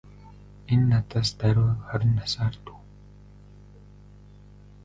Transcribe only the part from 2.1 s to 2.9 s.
насаар дүү.